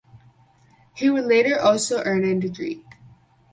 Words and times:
He 0.95 1.11
would 1.11 1.25
later 1.25 1.59
also 1.59 2.01
earn 2.03 2.23
an 2.23 2.39
degree. 2.39 2.83